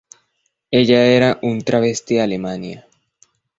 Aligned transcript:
Ella 0.71 1.01
era 1.05 1.37
un 1.43 1.61
travesti 1.61 2.15
de 2.15 2.21
Alemania. 2.23 2.87